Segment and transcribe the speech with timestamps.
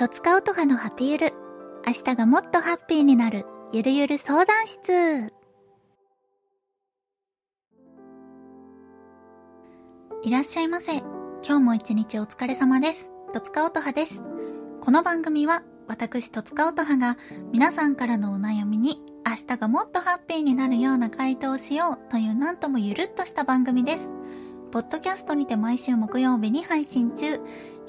[0.00, 1.34] とつかうとはのハピゆる。
[1.86, 5.30] 明日がもっとハッピーになる、ゆるゆる相談室。
[10.22, 11.00] いらっしゃいませ。
[11.46, 13.10] 今日も一日お疲れ様です。
[13.34, 14.22] とつかおとはです。
[14.80, 17.18] この番組は、私とつかおとはが、
[17.52, 24.10] 皆さんからのお悩みに、明日がもっとハッピーになるような回答をしようというなんともゆるっとした番組です。
[24.72, 27.40] ポッドキャストにて毎週木曜日に配信中。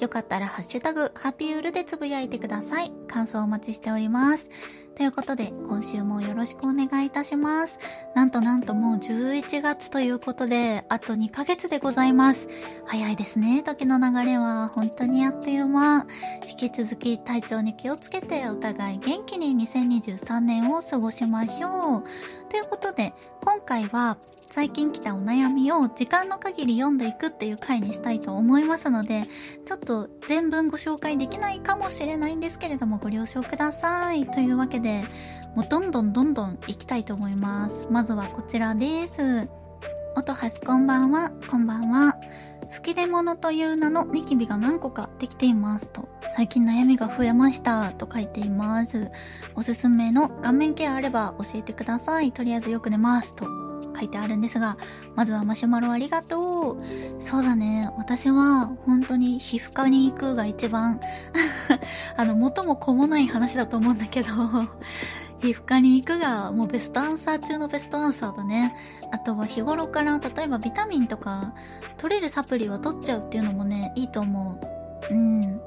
[0.02, 2.90] よかったらハッシュタグ、ハッピーウルでつぶやいてください。
[3.06, 4.50] 感想お待ちしております。
[4.96, 7.78] ということで、今週もよろしくお願いいたします。
[8.16, 12.48] なんとなんともう11月ということで、あと2ヶ月でございます。
[12.84, 14.72] 早いですね、時の流れは。
[14.74, 16.04] 本当にあっという間。
[16.50, 22.04] 引き続き体調に気をつけて、お互い元気に2023年を過ごしましょう。
[22.50, 24.18] ということで、今回は、
[24.54, 29.24] 最近来たお悩みを時間の限り読んでいくっていう回にしたいと思いますので、
[29.64, 34.26] ちょっと全文ご紹介できないかもしれないんですけれどもご了承ください。
[34.26, 35.06] というわけで、
[35.56, 37.86] もうどんどんどんどん行きたいと思います。
[37.90, 39.48] まずはこちらです。
[40.16, 42.18] 音はすこんばんは、こんばんは。
[42.72, 46.10] 吹き出物という名のニキビが何個かできていますと。
[46.36, 49.08] 最近悩みが増えましたと書いています。
[49.54, 52.32] おすすめの顔面ケアあれば教えてください。
[52.32, 54.76] とりあえずよく寝ますと書いてあるんですが、
[55.14, 56.82] まずはマシュマロありがとう。
[57.20, 57.90] そうだね。
[57.98, 61.00] 私は本当に皮膚科に行くが一番
[62.16, 64.28] あの、元も子もない話だと思うんだけど
[65.40, 68.74] 皮膚科に行くがもうベストアンサー中のベストアンサーだね。
[69.10, 71.54] あとは日頃から例えばビタミンとか
[71.98, 74.60] 取れるサプリは取っちゃうっていうのもね、いいと思
[75.10, 75.14] う。
[75.14, 75.60] うん。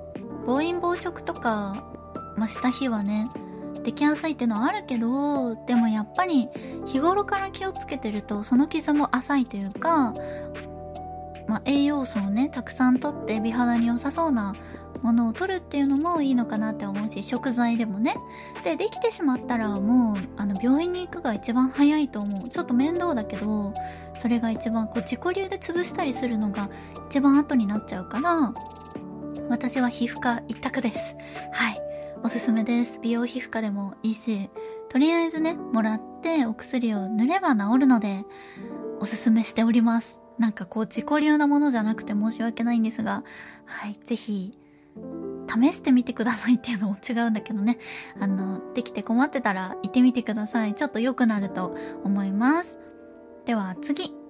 [0.45, 1.83] 暴飲暴食とか、
[2.37, 3.29] まあ、した日はね、
[3.85, 6.49] できやすいっていうのはあるけど、でもやっぱり
[6.87, 10.13] 日頃から気をつけてるとその傷も浅いというか、
[11.47, 14.55] まあ、栄養素をね、たくさんとって美肌に良さそうな
[15.03, 18.15] ものを取るっていうのもいいのかなって思うし、食材でもね。
[18.63, 22.49] で、できてしまったらもう、あの、病院に行くが一番早いと思う。
[22.49, 23.73] ちょっと面倒だけど、
[24.17, 26.69] それが一番、こう、自己流で潰したりするのが
[27.09, 28.53] 一番後になっちゃうから、
[29.49, 31.15] 私は皮膚科一択です。
[31.51, 31.94] はい。
[32.25, 32.99] おすすめです。
[33.03, 34.49] 美容皮膚科でもいいし、
[34.89, 38.25] とりあえずね、もらってお薬を塗れば治るので、
[38.99, 40.19] おすすめしております。
[40.39, 43.23] なんかこう自己流なものじゃなくて申し訳ないんですが、
[43.65, 44.57] はい、ぜひ、
[45.47, 47.77] 試してみてくださいっていうのも違うんだけどね。
[48.19, 50.73] あの、できて困ってたら行ってみてください。
[50.73, 52.79] ちょっと良くなると思います。
[53.45, 54.24] では次。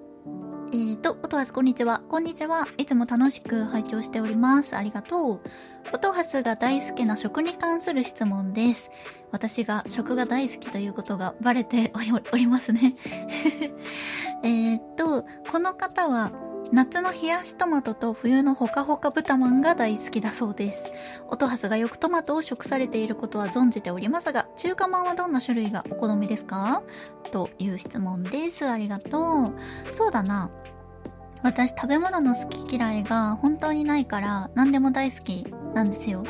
[0.71, 2.01] えーと、音はすこんにちは。
[2.09, 2.67] こんにちは。
[2.77, 4.75] いつも楽しく拝聴しております。
[4.75, 5.41] ありがとう。
[5.93, 8.89] 音はすが大好きな食に関する質問です。
[9.31, 12.95] 私が食が大好きということがバレておりますね。
[14.43, 16.31] えっと、この方は
[16.71, 20.91] 夏の冷やしトマトと冬のほかほか豚まんが大好きだそうです。
[21.29, 26.83] 音ハスがよくトマトを食されていることは存じておりますが、中華まんはどんな種類がお好みですか？
[27.31, 28.67] という質問です。
[28.67, 29.53] ありがと
[29.89, 29.93] う。
[29.93, 30.49] そうだな。
[31.43, 36.23] 私食べ物の好き嫌いが本当にないから何でも大好きなんですよ。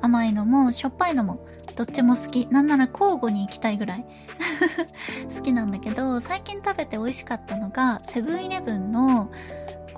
[0.00, 1.44] 甘いのもしょっぱいのも
[1.74, 2.46] どっちも好き。
[2.48, 4.04] なんなら交互に行きたいぐらい
[5.34, 9.30] 好きなんだけど、最近食べて美味しかったのがセブンイレブンの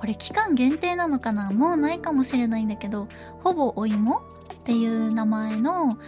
[0.01, 1.51] これ期間限定なのかな？
[1.51, 3.07] もうないかもしれないんだけど、
[3.45, 4.23] ほぼお芋っ
[4.65, 5.99] ていう名前の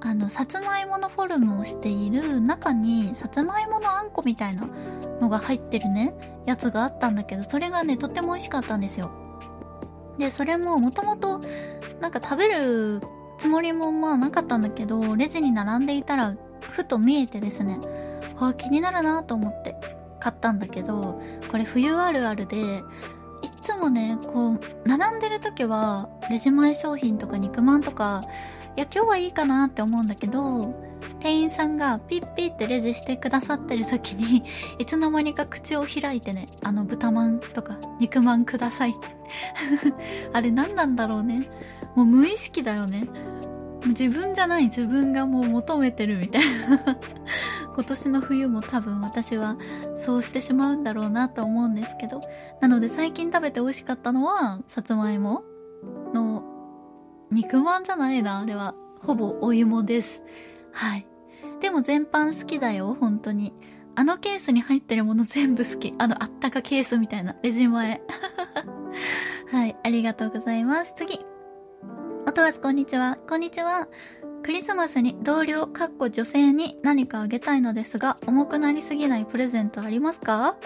[0.00, 4.66] あの、さつまいものフォルムをしている中に、さつまいものあんこみたいな
[5.20, 9.12] のが入ってるね、やつがあったんだけど、それがね、とっても美味しかったんですよ。
[10.18, 11.40] で、それももともと、
[12.00, 13.00] なんか食べる
[13.38, 17.78] つもりもまあなかったんだけど、レジに並んでいたら、ふと見えてですね、
[18.40, 19.76] あ、気になるなと思って
[20.18, 22.82] 買ったんだけど、これ冬あるあるで、
[23.62, 28.22] つもね、こう、並んでる時は、レジ前商品とか肉まんとか、
[28.76, 30.74] いや、今日はいいかなって思うんだけど、
[31.20, 34.44] 店員さんがピッピってレジしてくださってる時に、
[34.78, 38.96] いつの間にか口を開いてね、あの豚まんとか肉まんください。
[40.32, 41.48] あれ何なんだろうね。
[41.94, 43.06] もう無意識だよね。
[43.86, 46.98] 自分じゃない自分がもう求めてるみたいな。
[47.74, 49.56] 今年の冬も多分私は
[49.96, 52.20] そうしてしまうんだろうなと思うんですけど。
[52.60, 55.42] なので最近食べて美味しかったのは、さつまいも
[56.12, 56.44] の
[57.30, 58.74] 肉まんじゃないな、あれは。
[59.00, 60.22] ほぼお芋です。
[60.72, 61.06] はい。
[61.60, 63.52] でも全般好きだよ、本当に。
[63.94, 65.94] あのケースに入ってるもの全部好き。
[65.98, 68.02] あのあったかケースみたいな、レジ前。
[69.50, 70.94] はい、ありがとうございます。
[70.96, 71.24] 次。
[72.32, 73.18] おとわすこんにちは。
[73.28, 73.88] こんにちは。
[74.42, 80.56] クリスマスに同僚、かっこ女性に何かあげたいのですが、重くなりすぎないプレゼントありますか？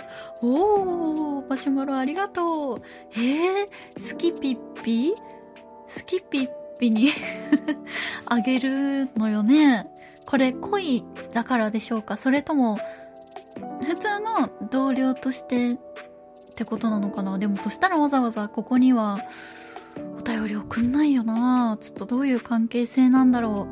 [0.42, 2.82] おー、マシュマロありがとう。
[3.14, 3.68] えー、
[3.98, 5.12] スキピッピ？
[5.88, 6.48] スキピッ
[6.78, 7.10] ぴに
[8.26, 9.88] あげるのよね。
[10.24, 12.16] これ恋だからでしょうか？
[12.16, 12.78] それとも、
[13.82, 15.78] 普通の同僚としてっ
[16.54, 17.40] てことなのかな？
[17.40, 19.18] でもそしたらわざわざここには
[20.18, 23.66] お便り送んないよなちょっとどういう関係性なんだろ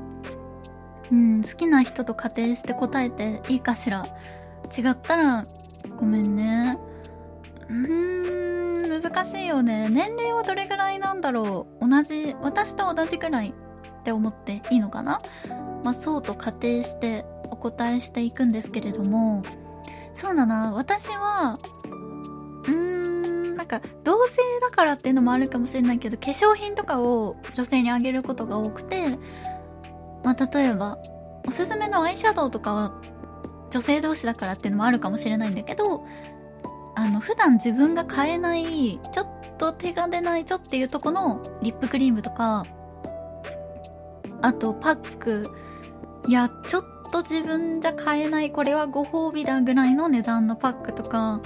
[1.10, 1.14] う。
[1.14, 4.06] うん、好きな人と仮定して答えていいかしら。
[4.76, 5.46] 違ったら
[5.98, 6.78] ごめんね。
[7.68, 9.88] うーん、難しいよね。
[9.88, 11.88] 年齢はどれぐらいなんだろう。
[11.88, 15.20] 同じ、私と同じぐらいって思っていいのかな
[15.82, 19.42] まあ、そうと仮定してお答えしていくんですけれども、
[20.14, 21.58] そうだな、私は、
[22.66, 22.93] うーん、
[23.64, 29.18] なんか、同性だからっていうのもあるかもしれないけど、化粧品とかを女性にあげることが多くて、
[30.22, 30.98] まあ、例えば、
[31.46, 32.92] おすすめのアイシャドウとかは、
[33.70, 36.04] 女性同士だからっていうのもあるかもしれないんだけど、
[36.94, 42.64] あの、普段自分が買えない、ちょっと手が出ないぞっていうとこのリップクリームとか、
[44.42, 45.50] あとパック、
[46.28, 51.40] いや、ちょっと自分じゃ買えない、これはご褒美だぐらいの値段のパックとか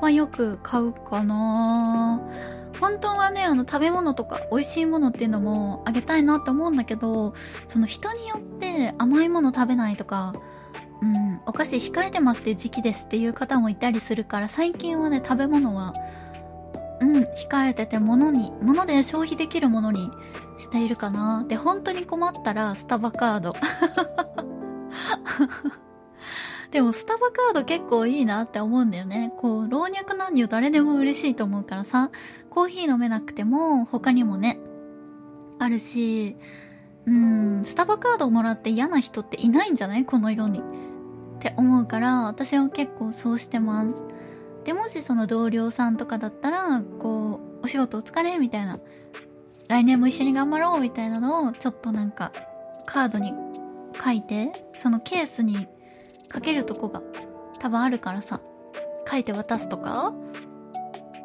[0.00, 2.20] はよく買うかな
[2.80, 7.34] 本当はね、あの食べ物とか美味しいものっていうのもあげたいなって思うんだけど、
[7.68, 10.34] その人によって甘いもの食べないとか、
[11.00, 15.92] うん、お菓子控えてますっていう時期ですっていう方もいたりするから、最近はね、食べ物は、
[17.00, 20.10] うん、控えてて物に、物で消費できるものに
[20.58, 21.44] しているかな。
[21.46, 23.54] で、本当に困ったら、スタバカード。
[26.74, 29.32] でも、スタバカード結構いいなって思うんだよね。
[29.36, 32.10] こう、老若男女誰でも嬉しいと思うからさ、
[32.50, 34.58] コーヒー飲めなくても、他にもね、
[35.60, 36.36] あるし、
[37.06, 40.04] うん、スタバカードをもらって嫌な人っていないんじゃない？
[40.04, 40.58] この世に。
[40.58, 40.62] っ
[41.38, 43.90] て思うから、私は結構そうしてます。
[44.64, 48.80] で、もしその同僚さんとかだったら、こう、お仕事お疲れみたいな
[49.68, 52.32] 来年も一緒に頑張ろうみたいなのをちょっとなんか
[52.84, 53.32] カードに
[54.04, 55.66] 書いてそのケースに
[56.34, 57.00] かけるとこが
[57.60, 58.40] 多分あるからさ
[59.08, 60.12] 書いて渡すとか？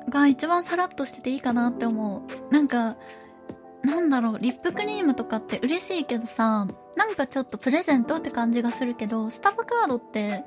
[0.10, 2.96] が一番さらっとしてていいかなって思うなんか
[3.84, 10.44] なんだろうリップクリームとかって嬉しいけどさなんかちょっとプレゼントって感じがするけどスタバカードって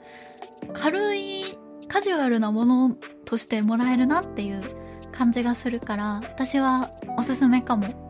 [0.73, 1.59] 軽い
[1.89, 4.63] カジュアルなものとしてもらえるなっていう
[5.11, 8.02] 感じがするから、私はおすすめかも。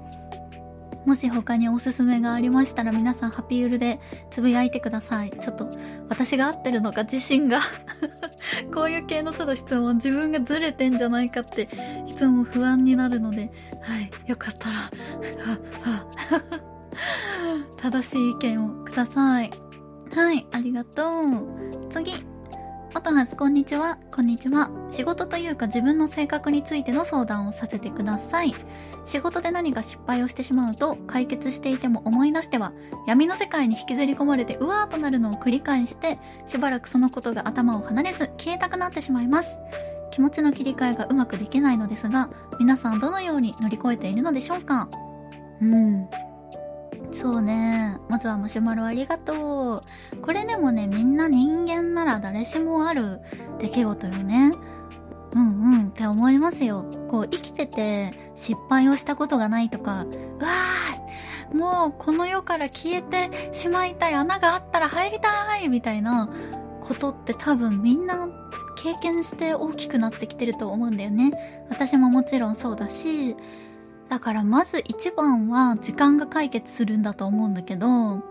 [1.07, 4.01] もし他におすすめがありましたら皆さんハピールで
[4.31, 5.31] つぶやいてください。
[5.31, 5.69] ちょっと
[6.09, 7.61] 私が合ってるのか自信が
[8.73, 11.69] こういう系のちょっと質問自分がずれてんじゃないかって
[12.07, 13.51] いつも不安になるので、
[13.83, 14.91] はい、よかったら、
[17.77, 19.51] 正しい意見をください。
[20.15, 21.89] はい、ありがとう。
[21.91, 22.32] 次。
[22.95, 23.99] おとはすこんにちは。
[24.15, 24.71] こんにちは。
[24.91, 28.55] 仕事というか自分の性格についての相談をさせてください。
[29.07, 32.73] 仕事で何か失敗をしてしまうと、解決していても思い出しては、
[33.07, 39.59] 闇の世界に引きずり込まれてうわーとなるのを繰り返して、しばらくそのことが頭を離れず、消えたくなってしまいます。
[40.11, 42.29] 気持ちの切り替えがうまくできないのですが、
[42.61, 44.91] 皆さんどのように乗り越えているのでしょうか？
[45.63, 46.09] うん。
[47.13, 47.99] そうね。
[48.09, 49.83] まずはマシュマロありがと
[50.17, 50.21] う。
[50.21, 53.21] これでもね、みんな人間なら誰しもある
[53.59, 54.53] 出来事よね。
[55.35, 56.85] うんうんって思いますよ。
[57.09, 66.31] こう、生きてて失敗をしたことがないとか、うわーもうこの世から消えてしまいたい穴があったら入りたいみたいな
[66.81, 68.29] ことって多分みんな
[68.77, 71.67] 経験して大きくなってきてると思うんだよね。
[71.69, 73.37] 私ももちろんそうだし、
[74.13, 78.23] だからまず一番は時間が解決するんだと思うんだけど、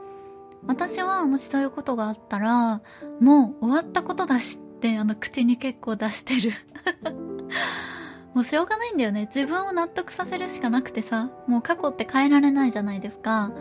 [0.67, 2.83] 私はもしそういうことがあったら、
[3.19, 6.51] もう終わったことだしってあの口に結構出してる
[8.35, 9.25] もうしょうがないんだよね。
[9.25, 13.51] 自分を納得させるしかなくてさ、もう過去って変えられないじゃないですか。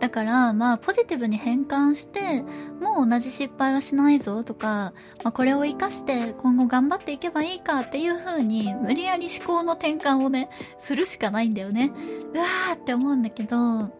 [0.00, 2.42] だから、まあ、ポジティブに変換して、
[2.80, 11.92] もう同じ失敗はしないぞとか、まあ、これを活かして今後頑張っていけばいいかっていう風に、無理やり思考の転換をね、するしかないんだよね。
[12.32, 13.90] うわーって思うんだけど、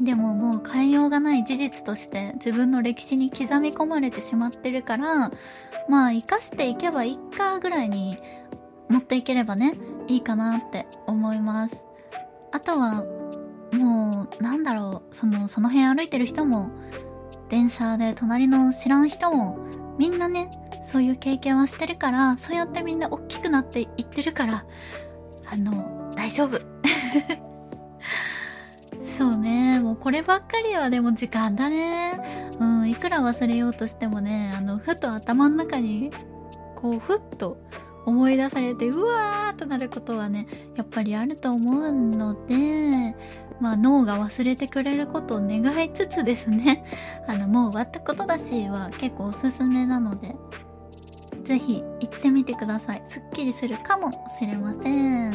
[0.00, 5.30] でももう変えようがない事実として自分の歴史に刻み込まれてしまってるから、
[5.88, 8.16] まあ活かしていけばいいかぐらいに
[8.88, 9.76] 持っていければね、
[10.08, 11.84] いいかなって思います。
[12.52, 13.04] あとは、
[13.72, 16.70] もう、なんだろう、その、その辺歩いてる人も、
[17.48, 19.58] 電車で隣の知らん人も、
[19.98, 20.50] みんなね、
[20.84, 24.64] そういう経験はしてるから、そうやってみんな大きくなっていってるから、
[25.50, 26.60] あの、大丈夫。
[29.18, 32.20] そうね、もうこればっかりはでも時間だね。
[32.58, 36.10] うん、いくら忘れようとしてもね、あの、ふと頭の中に、
[36.76, 37.58] こう、ふっと
[38.06, 43.14] 思い出されてうわーとなることはねやっぱりあると思うので
[43.60, 46.84] まあ脳が忘れてくれることを願いつつですね
[47.28, 50.34] あのもう終わったことだしは結構おすすめなので
[51.44, 53.02] ぜひ行ってみてください。
[53.04, 55.32] すっきりするかもしれません。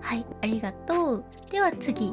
[0.00, 1.24] はいありがとう。
[1.50, 2.12] では次。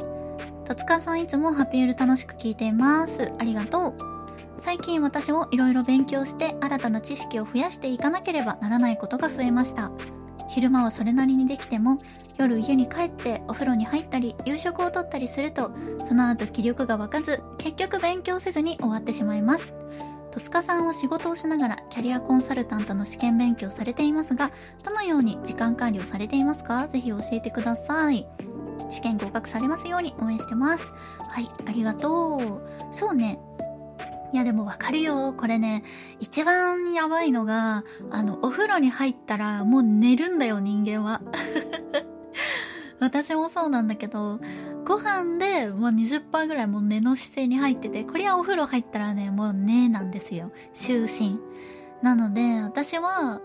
[0.66, 3.32] 戸塚さんいつもハピール楽しく聞いています。
[3.40, 4.19] ありがとう。
[4.62, 9.92] 最近私もいろいろ勉強して新たな知識を増やしていかなければならないことが増えました。
[10.50, 12.00] 昼間はそれなりにできても
[12.38, 15.72] 夜家に帰ってお風呂に入ったり夕食をとったりすると
[16.08, 19.74] その後気力が湧かず結局勉強せずに終わってしまいます。
[20.32, 24.52] 戸塚さんは仕事をしながらキャリアコンサルタントの試験勉強されていますが
[24.84, 26.88] どのように時間管理をされていますか？
[26.88, 28.28] ぜひ教えてください。
[28.90, 30.94] 試験合格されますように応援してます。
[31.18, 32.94] はいありがとう。
[32.94, 33.40] そうね。
[34.32, 35.34] いやでもわかるよ。
[35.36, 35.84] これね、
[36.20, 41.22] 一番やばいのが、あの、お風呂に入ったらもう寝るんだよ、人間は。
[43.00, 44.40] 私もそうなんだけど、
[44.86, 50.52] ご飯でもう20%ぐらいもう寝の姿勢に入ってて、これはお風呂入ったらね、もう寝なんですよ。
[50.74, 51.40] 就寝。
[52.02, 53.42] なので、私は、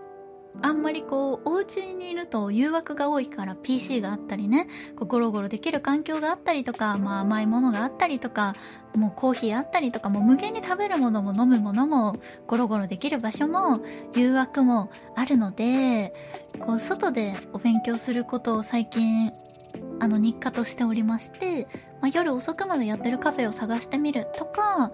[0.62, 8.54] あんまりこう、お家にいると誘惑が多いから PC があったりね、こうゴロゴロできる環境があったりとか、まあ甘いものがあったりとか、
[8.94, 13.80] もうコーヒーあったりとか、もう無限に食べるものも飲むものも、ゴロゴロできる場所も、
[14.14, 16.14] 誘惑もあるので、
[16.60, 19.32] こう、外でお勉強することを最近、
[20.00, 21.66] あの、日課としておりまして、
[22.00, 24.92] まあ、夜遅くまでやってるカフェを探してみるとか、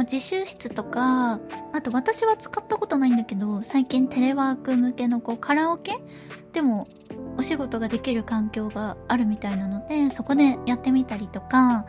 [0.00, 1.40] まあ、自習室とか、
[1.74, 5.98] あと私は使ったことないんだけど、最近テレワーク向けのこうカラオケ？
[6.54, 6.88] でも
[7.36, 11.84] お仕事ができる環境があるみたいなので、そこでやってみたりとか、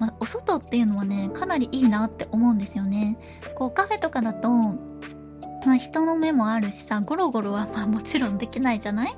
[0.00, 3.18] まあ、お外っていうのはね、かなりいいなって思うんですよね。
[3.54, 9.14] こうカフェとかだと、まあ人の目もあるしさ、ゴロゴロはまあもちろんできないじゃない？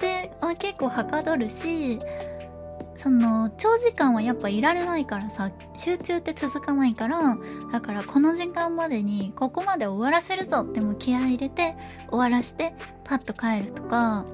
[0.00, 2.00] で、まあ、結構はかどるし、
[3.02, 7.38] その長時間はやっぱいられないからさ集中って続かないから
[7.72, 11.76] だからこの時間までにここまで終わらせるぞっても気合入れて
[12.10, 14.26] 終わらしてパッと帰るとか。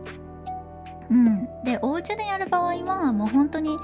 [1.09, 1.49] うん。
[1.65, 3.79] でお家でやる場合はもう本当に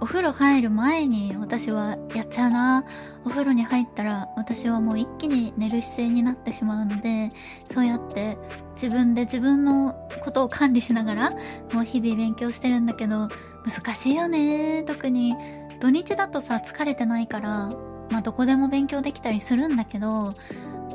[0.00, 2.84] お風呂入る前に私はやっちゃうな。
[3.24, 7.30] お風呂に入ったら私はもう一気に寝る姿勢になってしまうので
[7.70, 8.38] そうやって
[8.74, 11.30] 自分で自分のことを管理しながら
[11.72, 13.28] もう日々勉強してるんだけど
[13.66, 15.34] 難しいよね特に。
[15.80, 17.70] 土日だとさ疲れてないから
[18.10, 20.34] まあどこでも勉強できたりするんだけど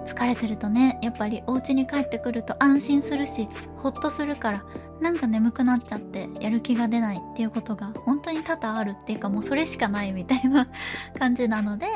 [0.05, 4.63] 疲れてるとねやっぱりお家に帰ってくると安心するしほっとするから
[5.01, 10.67] なんか眠くなっちゃってやる気が出ないっていうことが本当に多々あるっていうかもうそれしかないみたいな
[11.17, 11.87] 感じなので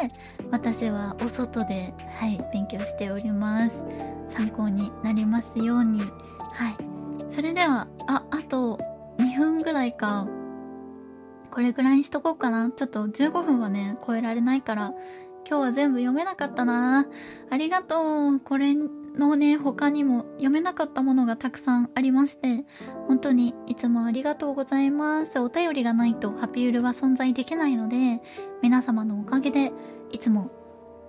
[0.52, 3.86] 私はお外ではい勉強しております。
[4.30, 6.02] 参考になりますように。
[6.02, 6.76] はい。
[7.32, 8.78] それではああと
[9.18, 10.28] 2分ぐらいか。
[11.52, 14.94] これぐらいにしとこうかなちょっと15分はね超えられないから
[15.48, 17.08] 今日は全部読めなかったな
[17.50, 18.40] ありがとう。
[18.40, 22.66] これのね、他にも読めなかったものがたくさんありまして、
[23.08, 25.40] 本当にいつもありがとうございます。
[25.40, 28.22] お便りがないとハピウルは存在できないので、
[28.62, 29.72] 皆様のおかげで
[30.12, 30.52] いつも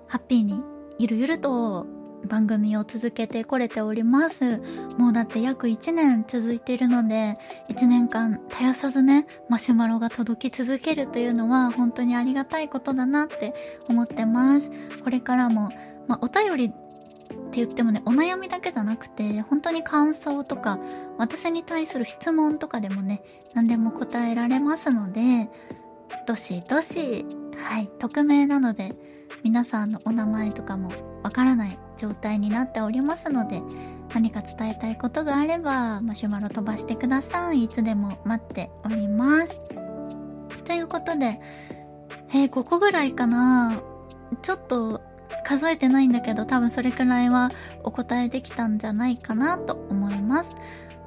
[0.09, 0.63] ハッピーに
[0.99, 1.87] ゆるゆると
[2.27, 4.59] 番組を続けてこれております。
[4.99, 7.37] もうだって約1年続いているので、
[7.69, 13.55] 1年間絶やさずね、マシュマロが届き続けるというのは本当にありがたいことだなって
[13.89, 14.71] 思ってます。
[15.03, 15.71] これからも、
[16.07, 16.71] まあ、お便りっ
[17.53, 20.79] て言ってもね、お悩みだけじゃなくて、本当に感想とか、
[21.19, 23.23] 私に対する質問とかでもね、
[23.55, 25.51] 何でも答えられますので、
[26.27, 28.97] どしどし、はい、匿名なので、
[29.43, 33.63] 皆さんのお名前とかもわからない状態になっておりますので、
[34.13, 37.65] 何か伝えたいことがあれば、マシュマロ飛ばしてください。
[37.65, 39.59] いつでも待っております。
[40.65, 41.41] ということで、
[42.33, 43.83] えー、ここぐらいかな
[44.43, 45.01] ちょっと
[45.45, 47.51] 数えてないんだけど、多分それくらいは
[47.83, 50.55] お答えできたんじゃないかなと思います。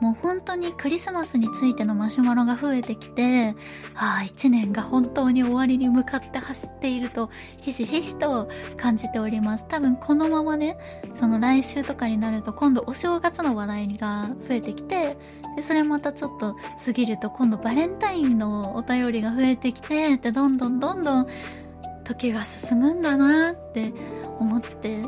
[0.04, 3.56] もう本当にクリスマスについてのマシュマロが増えてきて、
[3.96, 7.30] ああ、一年が本当に終わりに向かって走っていると、
[7.62, 9.66] ひしひしと感じております。
[9.66, 10.78] 多分このままね、
[11.16, 15.18] その来週とかになると今度お正月の話題が増えてきて、
[15.56, 21.28] で、それまたちょっと過ぎると今度バレンタインのお便りが増えてきて、で、どんどんどんどん
[22.04, 23.94] 時が進むんだなって
[24.38, 25.00] 思って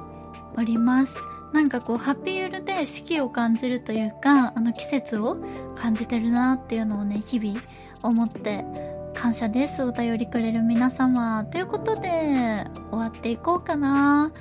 [0.57, 1.17] おります。
[1.55, 5.37] なんかこうハッピーユルで四季を感じるというかあの季節を
[5.77, 7.61] 感じてるなっていうのをね日々
[8.03, 8.65] 思って
[9.13, 14.33] 感謝ですお便りくれる皆様ということで終わっていこうかな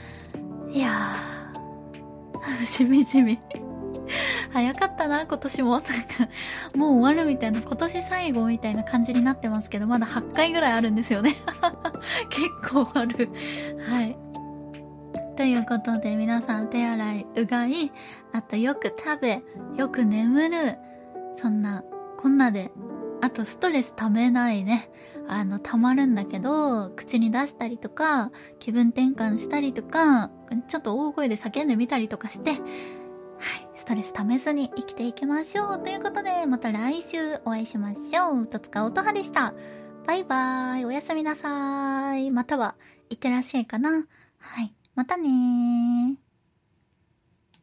[0.73, 3.39] いやー しみじみ
[4.53, 5.71] 早かったな、今年も。
[5.73, 5.89] なんか、
[6.75, 11.37] もう終わるみたいな、今年最後みたいな感じになってますけど、まだ8回ぐらいあるんですよね。
[12.31, 13.31] 結構ある。
[13.89, 14.17] はい。
[15.37, 17.93] ということで皆さん手洗い、うがい、
[18.33, 19.43] あとよく食べ、
[19.77, 20.79] よく眠る。
[21.37, 21.83] そんな、
[22.17, 22.71] こんなで、
[23.21, 24.91] あとストレス溜めないね。
[25.27, 30.31] あの、溜まるんだけど、口に出したりとか、気分転換したりとか、
[30.69, 32.61] ちょっと大声で叫んでみたりとかして、はい、
[33.75, 35.83] ストレス溜めずに生きていきましょう。
[35.83, 38.47] ということで、また来週お会いしましょう。
[38.47, 39.55] とつかおとはでした。
[40.07, 40.85] バイバーイ。
[40.85, 42.31] おやすみなさい。
[42.31, 42.77] または、
[43.11, 44.07] いってらっしゃいかな。
[44.39, 44.75] はい。
[44.95, 46.24] またねー。